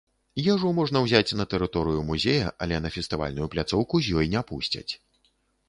[0.53, 4.87] Ежу можна ўзяць на тэрыторыю музея, але на фестывальную пляцоўку з ёй не пусцяць.